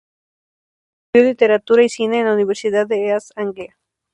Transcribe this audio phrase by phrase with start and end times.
[1.13, 3.77] Estudió literatura y cine en la Universidad de East Anglia.